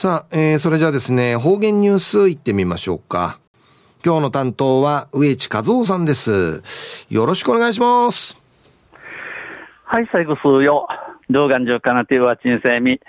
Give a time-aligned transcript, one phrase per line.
[0.00, 3.40] さあ、えー、それじゃあですね、方言ニュースいってみましょうか。
[4.06, 6.62] 今日の担当は植地和夫さんです。
[7.10, 8.38] よろしくお願いします。
[9.82, 10.86] はい、最後数よ。
[11.30, 13.00] 動画上かなては鎮静み。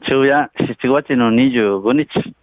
[0.00, 2.34] 昼夜7月の25日。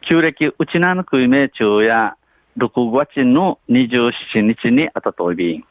[0.00, 2.16] 旧暦うちなのくいめ昼夜
[2.58, 4.10] 6月の27
[4.40, 5.64] 日にあたといびん。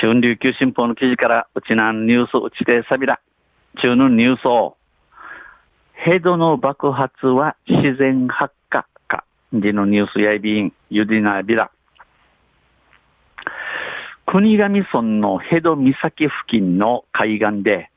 [0.00, 3.18] 中琉球新報の記事からうちなニュースうちでさびら。
[3.82, 4.73] 中のニュースを。
[6.04, 9.24] ヘドの爆発は自然発火か。
[9.54, 10.70] でのニュースやいびん。
[10.90, 11.70] ゆでなびら。
[14.26, 17.90] 国頭村のヘド岬付近の海岸で、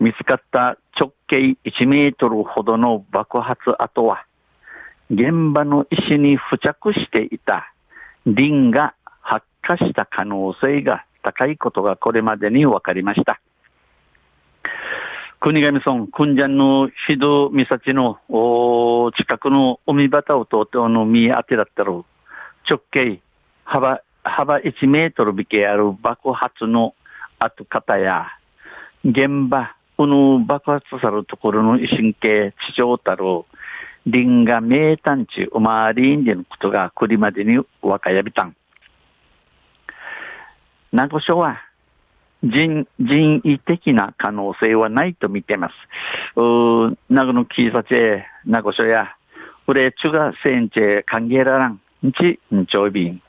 [0.00, 4.24] 見つかった直径1メートルほどの爆発跡は、
[5.10, 7.70] 現場の石に付着していた
[8.24, 13.42] リンが発火した可能性が高いことがこれまでに分かりました。
[15.44, 18.18] 国頭村、君山の非道岬の
[19.14, 22.06] 近くの海端を通っての見当てだったら、直
[22.90, 23.20] 径
[23.62, 26.94] 幅幅1メートル引けある爆発の
[27.38, 28.28] 跡方や、
[29.04, 33.24] 現場、この爆発されるところの神経、地上たる、
[34.10, 38.56] 林が名探知、おまわりんでのことがこれまでに若やびたん。
[40.90, 41.58] 名護署は、
[42.44, 46.40] 人、人為的な可能性はないと見てます。
[46.40, 49.16] う名護の警察へ、名護署や、
[49.66, 51.80] これ、中が戦地歓迎ららん、
[52.12, 53.22] ち、んちょいびん。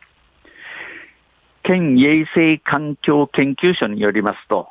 [1.64, 4.68] 県衛生環境研究所によりますと、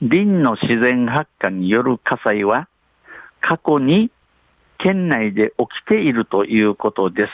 [0.00, 2.68] 林の自然発火による火災は、
[3.40, 4.10] 過去に
[4.78, 7.30] 県内で起きているということです。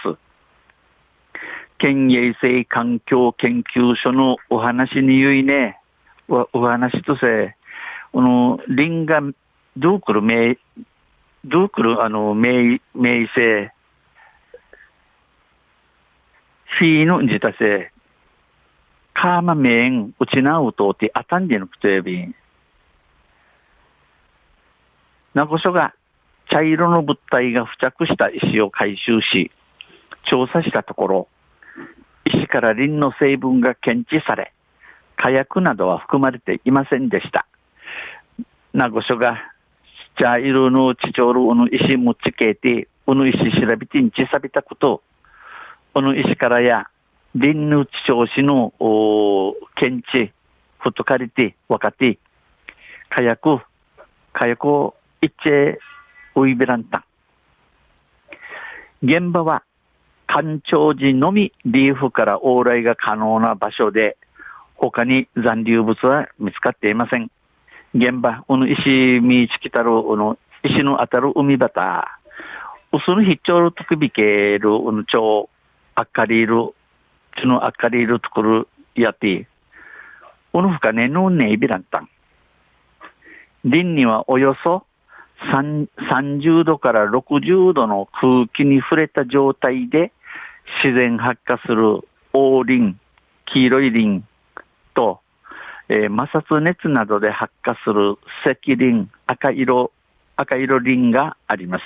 [1.79, 5.79] 県衛生環境研究所のお話に言いね、
[6.53, 7.57] お話とせ、
[8.13, 9.21] この林が
[9.77, 10.59] どうくる名、
[11.45, 13.73] どうくるあの名、名声、
[16.79, 17.93] フィーの自他性、
[19.15, 22.35] カーマメン、うちなうとてあたんでのくとやびん。
[25.35, 25.95] なこそが
[26.51, 29.51] 茶色の物体が付着した石を回収し、
[30.25, 31.29] 調査したところ、
[32.25, 34.53] 石からリンの成分が検知され、
[35.17, 37.47] 火薬などは含まれていませんでした。
[38.73, 39.39] なこそが
[40.19, 45.03] 茶色の地上の石持ちけて、この石調べてんちさびたこと、
[45.95, 46.89] この石からや
[47.35, 48.73] 林の地調子の
[49.77, 50.33] 検知、
[50.79, 52.19] ふとかりて、わかって、
[53.09, 53.61] 火薬、
[54.33, 55.77] 火薬を一致
[56.35, 57.05] ウイベランタ
[59.03, 59.65] 現場は、
[60.27, 64.17] 干潮時のみリーフから往来が可能な場所で、
[64.91, 67.31] 他に残留物は見つかっていません。
[67.95, 72.05] 現場、この石見つきたる、この石の当たる海端、
[72.93, 75.49] 薄の必聴る特びける、この超、
[75.95, 76.75] あっかりる、
[77.41, 78.67] ちのあっかりるところ
[78.97, 79.47] やって、
[80.53, 82.09] この深ねのねいびらんたん。
[83.63, 84.85] 林にはおよそ
[85.53, 90.13] 30度から60度の空気に触れた状態で
[90.83, 92.01] 自然発火する
[92.33, 92.97] 黄林、
[93.47, 94.25] 黄色い林
[94.95, 95.21] と、
[95.89, 99.93] えー、摩擦熱などで発火する赤林、赤色、
[100.37, 101.85] 赤色林があります。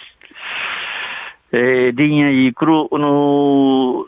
[1.53, 4.07] えー、林やいくる、の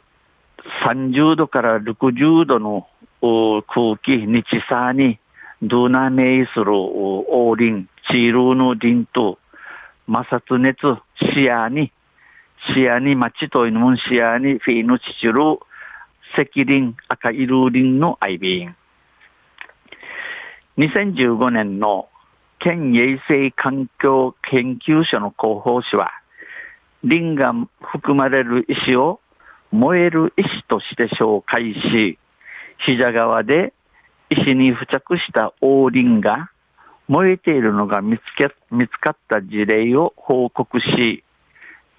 [0.87, 2.87] 30度から60度の
[3.21, 5.19] 空気、日差に、
[5.63, 9.39] ドゥナメイする黄林、チールの林と、
[10.07, 10.79] 摩擦熱、
[11.35, 11.93] 視野に、
[12.75, 15.59] 視野に、町というも視野に、フィーのチチル、
[16.35, 18.77] 赤林、赤色林のアイビーン。
[20.79, 22.09] 2015年の
[22.61, 26.13] 県衛生環境研究所の広報誌は、
[27.03, 29.19] 林が含まれる石を
[29.73, 32.17] 燃える石として紹介し、
[32.87, 33.73] 膝川で
[34.31, 36.49] 石に付着した黄林が
[37.09, 41.25] 燃えているのが見つけ、見つかった事例を報告し、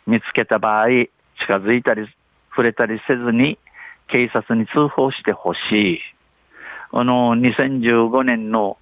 [0.07, 1.09] 見つけた場合、近
[1.57, 2.07] づいたり、
[2.51, 3.59] 触れたりせずに
[4.07, 5.59] 警察に通報してほし
[5.95, 5.99] い。
[6.91, 8.78] あの、2015年の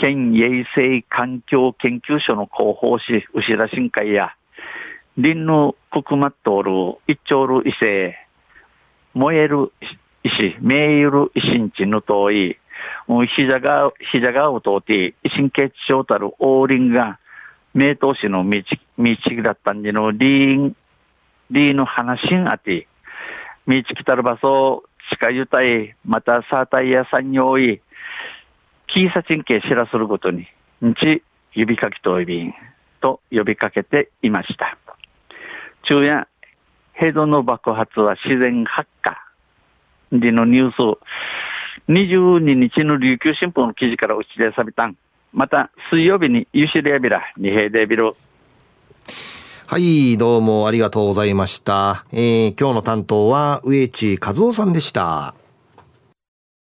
[0.00, 4.34] 県衛生環境研究所の広報誌、牛田新会や、
[5.16, 8.16] 林の国マットール、一丁る異性、
[9.12, 9.72] 燃える
[10.24, 12.56] 石、燃える石んちの遠い、
[13.36, 17.18] 膝が、膝がを通って、神経症たる王林が、
[17.74, 18.62] 名刀市の道、
[18.98, 20.76] 道だったんでの、リーン、
[21.50, 22.88] リーの話んあて、
[23.66, 27.82] 道来たる場所、近ゆたい、またサータイヤ産業い、
[28.92, 30.46] キーサチンケ知らすることに、
[30.84, 31.22] んち、
[31.52, 32.54] 指かきといびん。
[33.00, 34.76] と呼びかけていました。
[35.82, 36.28] 昼夜、
[36.92, 39.16] ヘドの爆発は自然発火
[40.12, 40.98] でのニュース、
[41.88, 44.96] 22日の琉球新報の記事から打ち出されたん。
[45.32, 48.14] また、水曜日にユシレアビラ、二平デビル。
[49.66, 52.04] はい、どうもありがとうございました。
[52.12, 55.34] えー、今日の担当は、植地和夫さんでした。